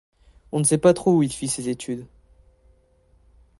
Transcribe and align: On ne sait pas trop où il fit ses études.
On 0.51 0.57
ne 0.57 0.63
sait 0.63 0.79
pas 0.79 0.95
trop 0.95 1.13
où 1.17 1.21
il 1.21 1.31
fit 1.31 1.47
ses 1.47 1.69
études. 1.69 2.07